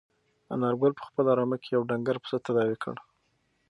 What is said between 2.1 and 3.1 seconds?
پسه تداوي کړ.